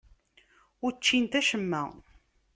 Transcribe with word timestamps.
Ur 0.83 0.93
ččint 0.97 1.33
acemma. 1.39 1.83